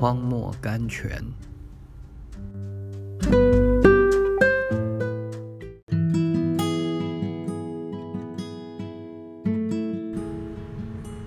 [0.00, 1.20] 荒漠甘泉。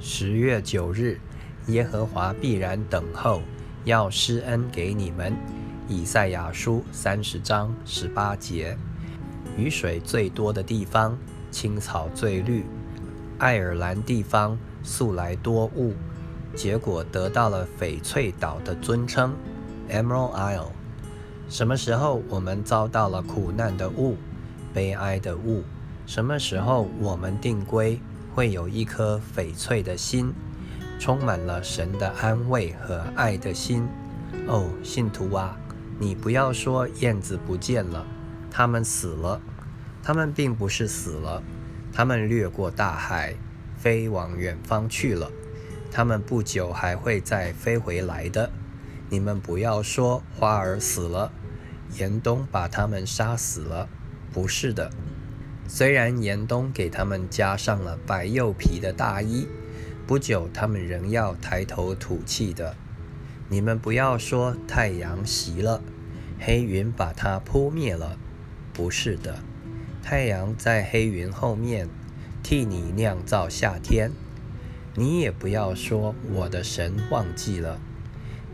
[0.00, 1.18] 十月九日，
[1.66, 3.42] 耶和华必然等候，
[3.84, 5.36] 要施恩给你们。
[5.86, 8.74] 以赛亚书三十章十八节。
[9.58, 11.18] 雨水最多的地方，
[11.50, 12.64] 青草最绿。
[13.36, 15.92] 爱尔兰地方素来多雾。
[16.54, 19.34] 结果得到了翡翠岛的尊称
[19.90, 20.68] ，Emerald Isle。
[21.48, 24.16] 什么时候我们遭到了苦难的雾、
[24.72, 25.62] 悲哀的雾？
[26.06, 28.00] 什么时候我们定规
[28.34, 30.32] 会有一颗翡翠的心，
[30.98, 33.86] 充满了神的安慰和爱的心？
[34.46, 35.56] 哦，信徒啊，
[35.98, 38.06] 你不要说燕子不见了，
[38.50, 39.40] 它们死了，
[40.02, 41.42] 它们并不是死了，
[41.92, 43.34] 它们掠过大海，
[43.76, 45.30] 飞往远方去了。
[45.96, 48.50] 他们不久还会再飞回来的。
[49.10, 51.30] 你们不要说花儿死了，
[51.96, 53.88] 严冬把他们杀死了。
[54.32, 54.90] 不是的，
[55.68, 59.46] 虽然严冬给他们加上了白釉皮的大衣，
[60.04, 62.74] 不久他们仍要抬头吐气的。
[63.48, 65.80] 你们不要说太阳熄了，
[66.40, 68.18] 黑云把它扑灭了。
[68.72, 69.38] 不是的，
[70.02, 71.88] 太阳在黑云后面，
[72.42, 74.10] 替你酿造夏天。
[74.96, 77.80] 你也不要说我的神忘记了，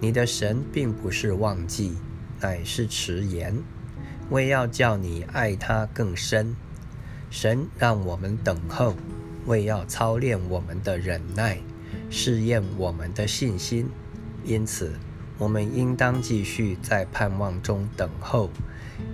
[0.00, 1.96] 你的神并不是忘记，
[2.40, 3.54] 乃是迟延，
[4.30, 6.56] 为要叫你爱他更深。
[7.30, 8.96] 神让我们等候，
[9.44, 11.58] 为要操练我们的忍耐，
[12.08, 13.90] 试验我们的信心。
[14.42, 14.94] 因此，
[15.36, 18.48] 我们应当继续在盼望中等候。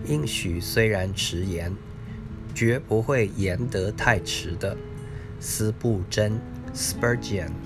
[0.07, 1.75] 应许虽然迟延，
[2.55, 4.77] 绝不会延得太迟的。
[5.41, 6.41] 思不真。
[6.77, 7.57] Spurgeon